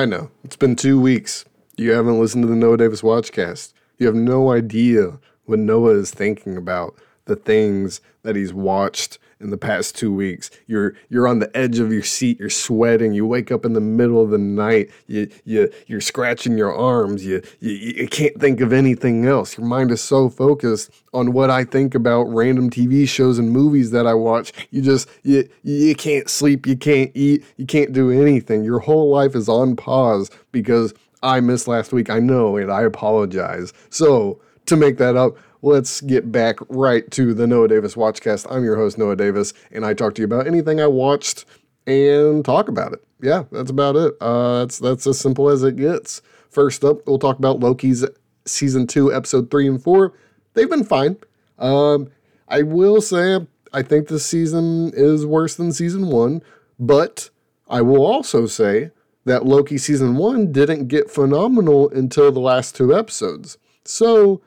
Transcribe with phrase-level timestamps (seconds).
[0.00, 0.30] I know.
[0.44, 1.44] It's been two weeks.
[1.76, 3.74] You haven't listened to the Noah Davis Watchcast.
[3.98, 6.98] You have no idea what Noah is thinking about,
[7.30, 10.50] the things that he's watched in the past two weeks.
[10.66, 13.80] You're you're on the edge of your seat, you're sweating, you wake up in the
[13.80, 18.60] middle of the night, you you you're scratching your arms, you you, you can't think
[18.60, 19.56] of anything else.
[19.56, 23.92] Your mind is so focused on what I think about random TV shows and movies
[23.92, 24.52] that I watch.
[24.70, 28.64] You just you you can't sleep, you can't eat, you can't do anything.
[28.64, 32.10] Your whole life is on pause because I missed last week.
[32.10, 33.72] I know and I apologize.
[33.88, 38.46] So, to make that up, let's get back right to the Noah Davis Watchcast.
[38.50, 41.44] I'm your host, Noah Davis, and I talk to you about anything I watched
[41.86, 43.04] and talk about it.
[43.22, 44.14] Yeah, that's about it.
[44.20, 46.22] Uh, that's that's as simple as it gets.
[46.48, 48.04] First up, we'll talk about Loki's
[48.46, 50.14] season two, episode three and four.
[50.54, 51.16] They've been fine.
[51.58, 52.10] Um,
[52.48, 56.42] I will say I think this season is worse than season one,
[56.78, 57.30] but
[57.68, 58.90] I will also say
[59.26, 63.58] that Loki season one didn't get phenomenal until the last two episodes.
[63.84, 64.40] So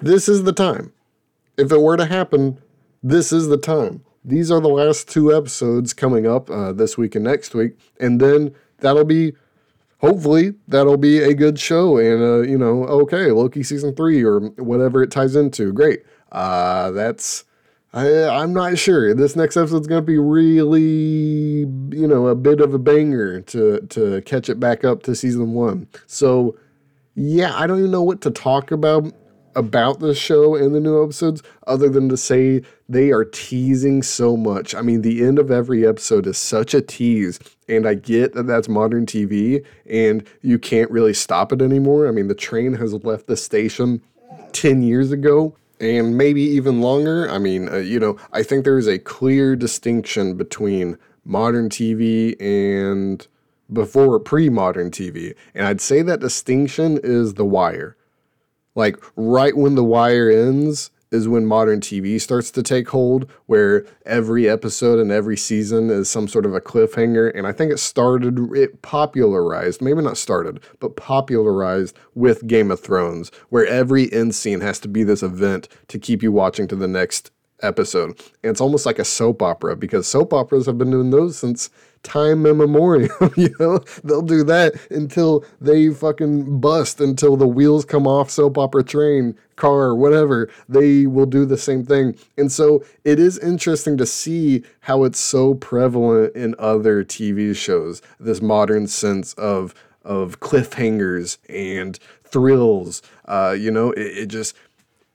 [0.00, 0.92] this is the time.
[1.56, 2.60] If it were to happen,
[3.02, 4.04] this is the time.
[4.24, 8.20] These are the last two episodes coming up uh, this week and next week, and
[8.20, 9.32] then that'll be
[9.98, 14.40] hopefully that'll be a good show and uh, you know okay loki season three or
[14.40, 15.72] whatever it ties into.
[15.72, 16.02] Great.
[16.32, 17.44] Uh, that's
[17.92, 19.14] I, i'm not sure.
[19.14, 20.80] This next episode's going to be really
[21.60, 25.54] you know a bit of a banger to to catch it back up to season
[25.54, 25.88] one.
[26.06, 26.56] So
[27.16, 29.12] yeah i don't even know what to talk about
[29.56, 34.36] about the show and the new episodes other than to say they are teasing so
[34.36, 34.74] much.
[34.74, 37.38] I mean, the end of every episode is such a tease,
[37.68, 42.08] and I get that that's modern TV and you can't really stop it anymore.
[42.08, 44.02] I mean, the train has left the station
[44.52, 45.54] 10 years ago.
[45.80, 47.30] And maybe even longer.
[47.30, 52.38] I mean, uh, you know, I think there is a clear distinction between modern TV
[52.38, 53.26] and
[53.72, 55.34] before pre modern TV.
[55.54, 57.96] And I'd say that distinction is The Wire.
[58.80, 63.84] Like right when The Wire ends is when modern TV starts to take hold, where
[64.06, 67.30] every episode and every season is some sort of a cliffhanger.
[67.36, 72.80] And I think it started, it popularized, maybe not started, but popularized with Game of
[72.80, 76.76] Thrones, where every end scene has to be this event to keep you watching to
[76.76, 77.30] the next
[77.62, 78.18] episode.
[78.42, 81.68] And it's almost like a soap opera because soap operas have been doing those since
[82.02, 83.10] time immemorial.
[83.36, 88.58] you know, they'll do that until they fucking bust, until the wheels come off soap
[88.58, 90.48] opera train, car, whatever.
[90.68, 92.16] They will do the same thing.
[92.36, 98.02] And so it is interesting to see how it's so prevalent in other TV shows,
[98.18, 103.02] this modern sense of of cliffhangers and thrills.
[103.26, 104.56] Uh, you know, it, it just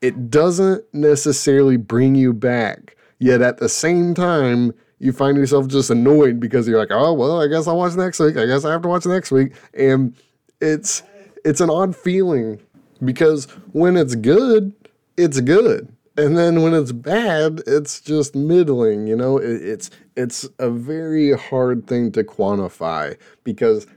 [0.01, 2.95] it doesn't necessarily bring you back.
[3.18, 7.41] Yet at the same time, you find yourself just annoyed because you're like, oh well,
[7.41, 8.38] I guess I'll watch next week.
[8.38, 10.16] I guess I have to watch next week, and
[10.61, 11.03] it's
[11.44, 12.59] it's an odd feeling
[13.03, 14.73] because when it's good,
[15.17, 19.07] it's good, and then when it's bad, it's just middling.
[19.07, 23.88] You know, it, it's it's a very hard thing to quantify because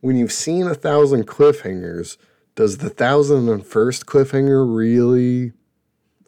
[0.00, 2.18] when you've seen a thousand cliffhangers,
[2.54, 5.52] does the thousand and first cliffhanger really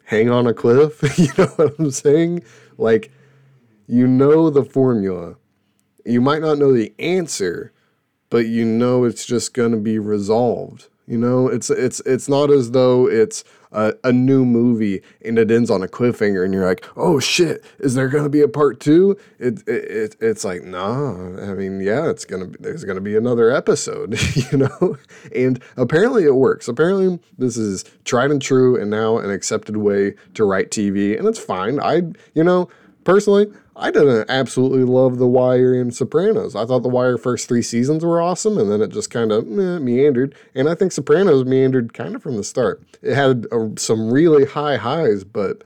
[0.05, 1.01] hang on a cliff?
[1.19, 2.43] you know what I'm saying?
[2.77, 3.11] Like
[3.89, 5.35] you know the formula.
[6.05, 7.73] You might not know the answer,
[8.29, 10.87] but you know it's just going to be resolved.
[11.07, 15.49] You know, it's it's it's not as though it's a, a, new movie and it
[15.49, 18.79] ends on a cliffhanger and you're like, oh shit, is there gonna be a part
[18.79, 19.17] two?
[19.39, 21.13] It, it, it it's like, nah.
[21.41, 24.19] I mean, yeah, it's gonna be, there's gonna be another episode,
[24.51, 24.97] you know.
[25.35, 26.67] And apparently it works.
[26.67, 31.27] Apparently this is tried and true and now an accepted way to write TV, and
[31.27, 31.79] it's fine.
[31.79, 32.03] I,
[32.35, 32.69] you know,
[33.03, 36.55] personally, I didn't absolutely love The Wire and Sopranos.
[36.55, 39.47] I thought The Wire first three seasons were awesome, and then it just kind of
[39.47, 40.35] meandered.
[40.53, 42.83] And I think Sopranos meandered kind of from the start.
[43.01, 45.63] It had uh, some really high highs, but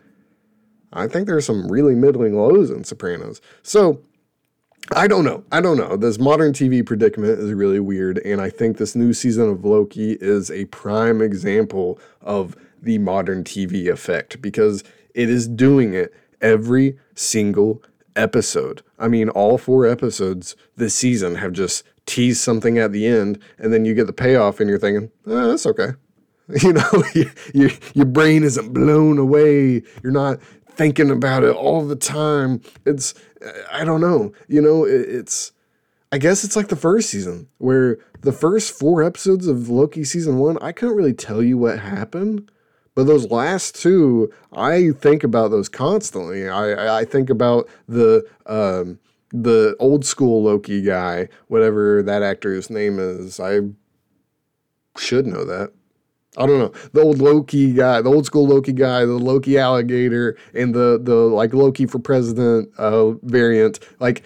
[0.94, 3.42] I think there's some really middling lows in Sopranos.
[3.64, 4.00] So
[4.96, 5.44] I don't know.
[5.52, 5.98] I don't know.
[5.98, 10.18] This modern TV predicament is really weird, and I think this new season of Loki
[10.22, 14.84] is a prime example of the modern TV effect because
[15.16, 17.82] it is doing it every single
[18.16, 18.82] episode.
[19.00, 23.74] I mean, all four episodes this season have just teased something at the end, and
[23.74, 25.90] then you get the payoff, and you're thinking, eh, that's okay.
[26.62, 27.04] You know,
[27.54, 29.82] your, your brain isn't blown away.
[30.04, 30.42] You're not
[30.76, 32.62] thinking about it all the time.
[32.86, 33.14] It's,
[33.72, 35.54] I don't know, you know, it, it's,
[36.12, 40.38] I guess it's like the first season where the first four episodes of Loki season
[40.38, 42.52] one, I couldn't really tell you what happened.
[42.96, 46.48] But those last two, I think about those constantly.
[46.48, 49.00] I, I think about the um,
[49.32, 53.40] the old school Loki guy, whatever that actor's name is.
[53.40, 53.62] I
[54.98, 55.72] should know that.
[56.38, 60.36] I don't know the old Loki guy, the old school Loki guy, the Loki alligator,
[60.54, 63.80] and the the like Loki for president uh, variant.
[64.00, 64.24] Like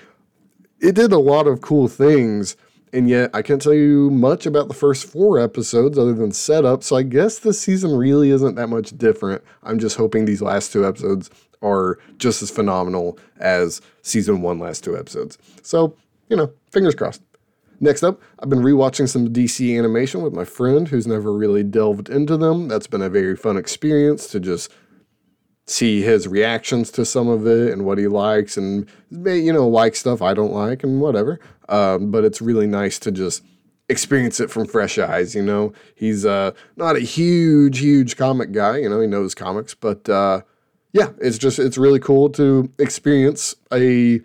[0.79, 2.55] it did a lot of cool things,
[2.93, 6.83] and yet I can't tell you much about the first four episodes other than setup.
[6.83, 9.43] So I guess this season really isn't that much different.
[9.63, 11.29] I'm just hoping these last two episodes
[11.61, 15.37] are just as phenomenal as season one last two episodes.
[15.63, 15.95] So
[16.29, 17.21] you know, fingers crossed.
[17.79, 22.09] Next up, I've been rewatching some DC animation with my friend who's never really delved
[22.09, 22.67] into them.
[22.67, 24.71] That's been a very fun experience to just
[25.67, 29.95] see his reactions to some of it and what he likes and you know like
[29.95, 31.39] stuff I don't like and whatever.
[31.69, 33.43] Um, but it's really nice to just
[33.89, 35.35] experience it from fresh eyes.
[35.35, 38.77] You know, he's uh, not a huge, huge comic guy.
[38.77, 40.41] You know, he knows comics, but uh,
[40.93, 44.21] yeah, it's just it's really cool to experience a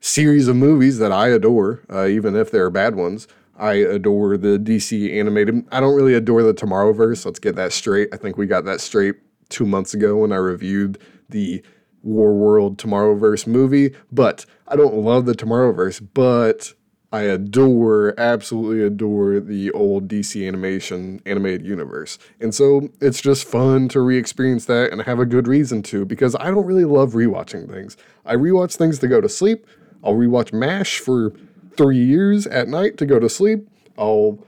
[0.00, 3.28] series of movies that I adore, uh, even if they're bad ones.
[3.58, 5.66] I adore the DC animated.
[5.70, 7.26] I don't really adore the Tomorrowverse.
[7.26, 8.08] Let's get that straight.
[8.10, 9.16] I think we got that straight
[9.50, 10.98] two months ago when I reviewed
[11.28, 11.62] the
[12.02, 13.94] War World Tomorrowverse movie.
[14.10, 16.72] But I don't love the Tomorrowverse, but
[17.12, 22.18] I adore, absolutely adore the old DC animation animated universe.
[22.40, 26.04] And so it's just fun to re experience that and have a good reason to
[26.04, 27.96] because I don't really love rewatching things.
[28.24, 29.66] I rewatch things to go to sleep.
[30.04, 31.32] I'll rewatch MASH for
[31.76, 33.68] three years at night to go to sleep.
[33.98, 34.38] I'll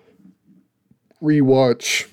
[1.21, 2.07] rewatch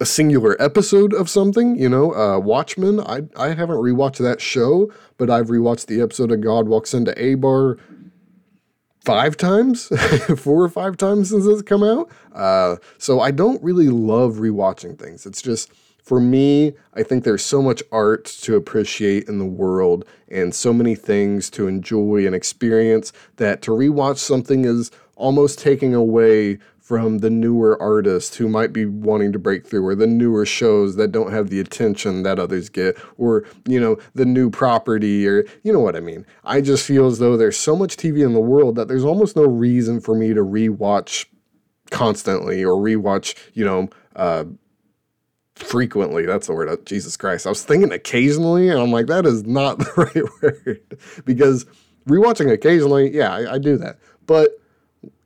[0.00, 3.00] a singular episode of something, you know, uh, Watchmen.
[3.00, 7.12] I, I haven't rewatched that show, but I've rewatched the episode of God Walks into
[7.12, 7.78] Abar
[9.04, 9.86] five times,
[10.38, 12.10] four or five times since it's come out.
[12.32, 15.26] Uh, so I don't really love rewatching things.
[15.26, 15.72] It's just
[16.02, 20.72] for me, I think there's so much art to appreciate in the world and so
[20.72, 26.58] many things to enjoy and experience that to rewatch something is almost taking away
[26.92, 30.96] from the newer artists who might be wanting to break through or the newer shows
[30.96, 35.42] that don't have the attention that others get or you know the new property or
[35.62, 38.34] you know what i mean i just feel as though there's so much tv in
[38.34, 41.24] the world that there's almost no reason for me to rewatch
[41.90, 44.44] constantly or rewatch you know uh,
[45.54, 46.26] frequently.
[46.26, 46.68] That's the word.
[46.68, 47.46] Uh, Jesus Christ.
[47.46, 50.98] I was thinking occasionally, and I'm like, that is not the right word.
[51.24, 51.64] because
[52.06, 53.98] rewatching occasionally, yeah, I, I, do that.
[54.26, 54.58] But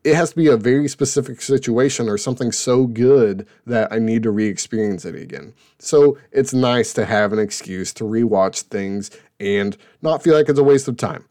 [0.06, 4.22] it has to be a very specific situation or something so good that I need
[4.22, 5.52] to re experience it again.
[5.80, 10.60] So it's nice to have an excuse to rewatch things and not feel like it's
[10.60, 11.24] a waste of time.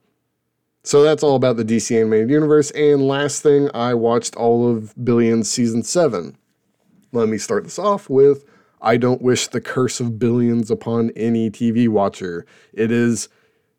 [0.83, 2.69] So that's all about the DC animated universe.
[2.71, 6.37] And last thing, I watched all of Billions season 7.
[7.13, 8.43] Let me start this off with
[8.81, 12.45] I don't wish the curse of billions upon any TV watcher.
[12.73, 13.29] It is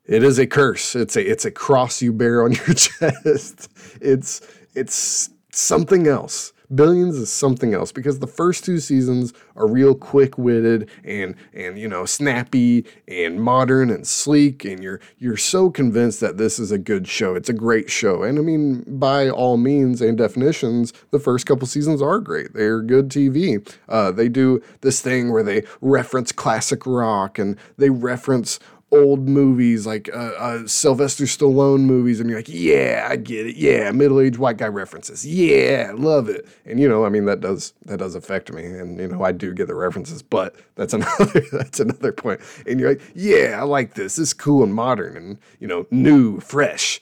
[0.07, 0.95] it is a curse.
[0.95, 3.69] It's a it's a cross you bear on your chest.
[4.01, 4.41] It's
[4.77, 6.53] it's something else.
[6.75, 11.87] Billions is something else because the first two seasons are real quick-witted and and you
[11.87, 16.77] know snappy and modern and sleek and you're you're so convinced that this is a
[16.77, 17.35] good show.
[17.35, 18.21] It's a great show.
[18.23, 22.53] And I mean by all means and definitions, the first couple seasons are great.
[22.53, 23.65] They're good TV.
[23.87, 28.59] Uh, they do this thing where they reference classic rock and they reference
[28.91, 33.55] old movies like uh, uh, Sylvester Stallone movies, and you're like, yeah, I get it.
[33.55, 35.25] Yeah, middle aged white guy references.
[35.25, 36.47] Yeah, love it.
[36.65, 39.31] And you know, I mean, that does that does affect me, and you know, I
[39.31, 42.41] do get the references, but that's another that's another point.
[42.65, 44.15] And you're like, yeah, I like this.
[44.15, 47.01] This is cool and modern, and you know, new, fresh.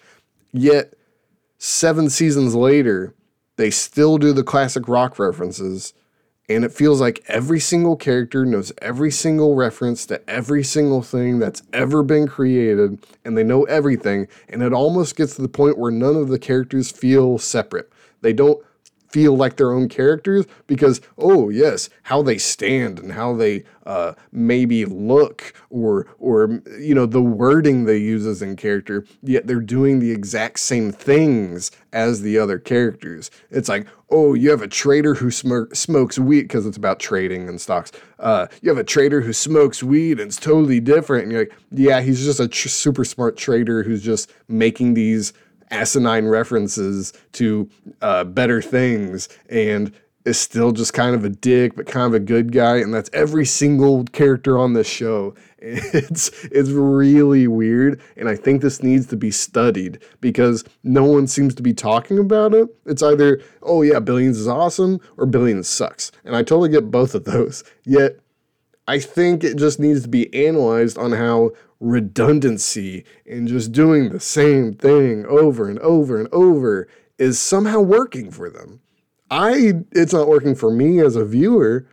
[0.51, 0.93] Yet,
[1.57, 3.13] seven seasons later,
[3.57, 5.93] they still do the classic rock references
[6.47, 11.39] and it feels like every single character knows every single reference to every single thing
[11.39, 14.27] that's ever been created, and they know everything.
[14.47, 17.91] And it almost gets to the point where none of the characters feel separate.
[18.21, 18.63] They don't
[19.15, 24.13] feel like their own characters because oh yes how they stand and how they uh,
[24.33, 29.61] maybe look or or you know the wording they use as in character yet they're
[29.61, 33.31] doing the exact same things as the other characters.
[33.49, 37.47] It's like oh you have a trader who sm- smokes weed because it's about trading
[37.47, 37.93] and stocks.
[38.19, 41.23] Uh, you have a trader who smokes weed and it's totally different.
[41.23, 45.31] And you're like yeah he's just a tr- super smart trader who's just making these
[45.71, 47.69] asinine references to
[48.01, 49.93] uh, better things and
[50.25, 53.09] is still just kind of a dick but kind of a good guy and that's
[53.13, 55.33] every single character on this show.
[55.67, 61.25] It's it's really weird and i think this needs to be studied because no one
[61.25, 62.67] seems to be talking about it.
[62.85, 67.15] It's either oh yeah billions is awesome or billions sucks and i totally get both
[67.15, 67.63] of those.
[67.83, 68.19] Yet
[68.87, 74.19] i think it just needs to be analyzed on how redundancy and just doing the
[74.19, 78.81] same thing over and over and over is somehow working for them.
[79.29, 81.87] I it's not working for me as a viewer.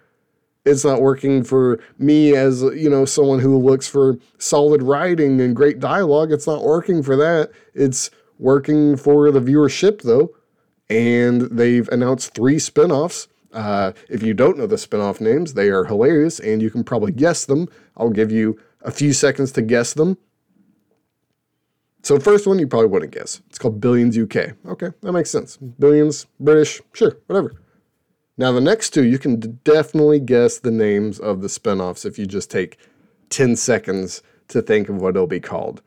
[0.65, 5.57] It's not working for me as you know someone who looks for solid writing and
[5.57, 6.31] great dialogue.
[6.31, 7.51] It's not working for that.
[7.75, 10.31] It's working for the viewership though.
[10.89, 13.29] And they've announced three spin-offs.
[13.53, 17.13] Uh, if you don't know the spin-off names, they are hilarious and you can probably
[17.13, 17.69] guess them.
[17.97, 20.19] I'll give you a few seconds to guess them.
[22.03, 23.41] So first one you probably wouldn't guess.
[23.49, 24.57] It's called Billions UK.
[24.67, 25.57] Okay, that makes sense.
[25.57, 27.55] Billions, British, sure, whatever.
[28.37, 32.27] Now the next two you can definitely guess the names of the spinoffs if you
[32.27, 32.79] just take
[33.31, 35.81] 10 seconds to think of what it'll be called.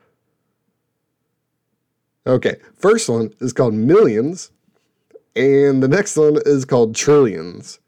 [2.26, 4.50] Okay, first one is called Millions,
[5.36, 7.78] and the next one is called Trillions.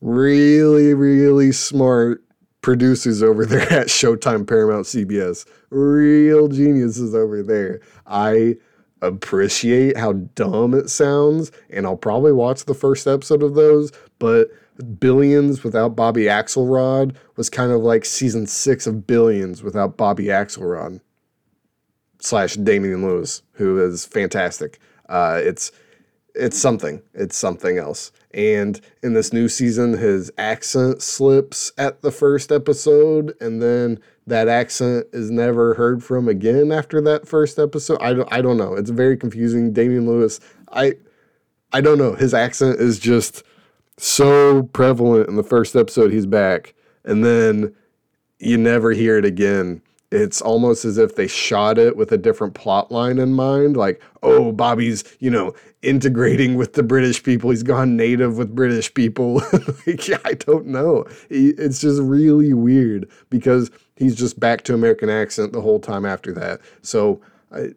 [0.00, 2.22] Really, really smart
[2.62, 5.46] producers over there at Showtime, Paramount, CBS.
[5.70, 7.80] Real geniuses over there.
[8.06, 8.56] I
[9.02, 14.48] appreciate how dumb it sounds, and I'll probably watch the first episode of those, but
[14.98, 21.00] Billions without Bobby Axelrod was kind of like season six of Billions without Bobby Axelrod
[22.18, 24.78] slash Damian Lewis, who is fantastic.
[25.08, 25.72] Uh, it's
[26.34, 27.02] it's something.
[27.14, 28.12] It's something else.
[28.32, 34.48] And in this new season, his accent slips at the first episode, and then that
[34.48, 37.98] accent is never heard from again after that first episode.
[38.00, 38.74] I don't, I don't know.
[38.74, 39.72] It's very confusing.
[39.72, 40.38] Damian Lewis,
[40.70, 40.94] I,
[41.72, 42.14] I don't know.
[42.14, 43.42] His accent is just
[43.96, 47.74] so prevalent in the first episode he's back, and then
[48.38, 52.54] you never hear it again it's almost as if they shot it with a different
[52.54, 57.50] plot line in mind like oh bobby's you know integrating with the british people.
[57.50, 59.42] He's gone native with british people.
[59.86, 61.04] Like i don't know.
[61.30, 66.32] It's just really weird because he's just back to american accent the whole time after
[66.34, 66.60] that.
[66.82, 67.20] So
[67.52, 67.68] i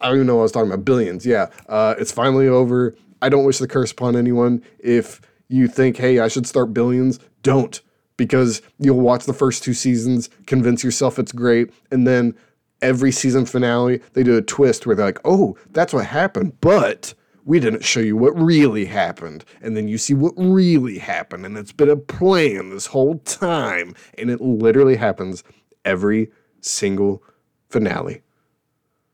[0.00, 0.84] i don't even know what i was talking about.
[0.84, 1.50] Billions yeah.
[1.68, 2.94] Uh, it's finally over.
[3.20, 4.62] I don't wish the curse upon anyone.
[4.78, 7.80] If you think hey i should start billions don't
[8.18, 12.34] because you'll watch the first two seasons, convince yourself it's great, and then
[12.82, 17.14] every season finale, they do a twist where they're like, oh, that's what happened, but
[17.46, 19.42] we didn't show you what really happened.
[19.62, 23.94] And then you see what really happened, and it's been a plan this whole time.
[24.18, 25.42] And it literally happens
[25.84, 27.22] every single
[27.70, 28.20] finale.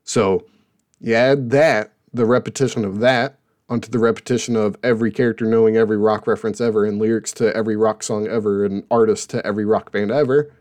[0.03, 0.47] So
[0.99, 5.97] you add that, the repetition of that, onto the repetition of every character knowing every
[5.97, 9.91] rock reference ever and lyrics to every rock song ever and artist to every rock
[9.91, 10.53] band ever.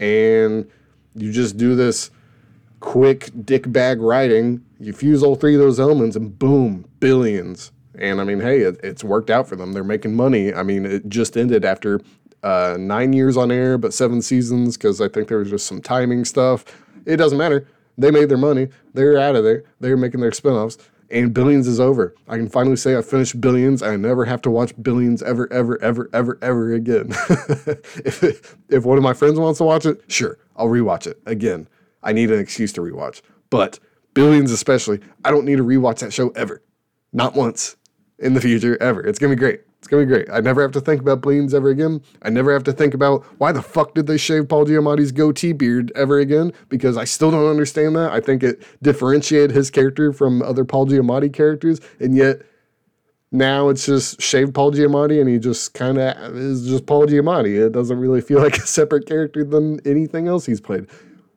[0.00, 0.68] And
[1.14, 2.10] you just do this
[2.80, 4.64] quick dick bag writing.
[4.80, 7.70] You fuse all three of those elements and boom, billions.
[7.98, 9.72] And I mean, hey, it, it's worked out for them.
[9.72, 10.52] They're making money.
[10.52, 12.00] I mean, it just ended after
[12.42, 15.80] uh, nine years on air, but seven seasons because I think there was just some
[15.80, 16.64] timing stuff.
[17.06, 17.66] It doesn't matter.
[17.96, 18.68] They made their money.
[18.92, 19.64] They're out of there.
[19.80, 20.76] They're making their spinoffs
[21.10, 22.14] and Billions is over.
[22.28, 23.82] I can finally say I finished Billions.
[23.82, 27.08] I never have to watch Billions ever, ever, ever, ever, ever again.
[28.04, 31.68] if if one of my friends wants to watch it, sure, I'll rewatch it again.
[32.02, 33.78] I need an excuse to rewatch, but
[34.14, 36.62] Billions especially, I don't need to rewatch that show ever,
[37.12, 37.76] not once
[38.18, 39.04] in the future ever.
[39.06, 39.62] It's gonna be great.
[39.86, 40.28] It's gonna be great.
[40.32, 42.00] I never have to think about Billions ever again.
[42.22, 45.52] I never have to think about why the fuck did they shave Paul Giamatti's goatee
[45.52, 48.10] beard ever again because I still don't understand that.
[48.10, 52.42] I think it differentiated his character from other Paul Giamatti characters, and yet
[53.30, 57.64] now it's just shaved Paul Giamatti and he just kind of is just Paul Giamatti.
[57.64, 60.88] It doesn't really feel like a separate character than anything else he's played.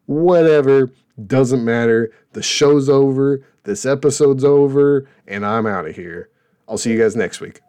[0.08, 0.90] Whatever,
[1.28, 2.12] doesn't matter.
[2.34, 6.32] The show's over, this episode's over, and I'm out of here.
[6.68, 7.62] I'll see you guys next week.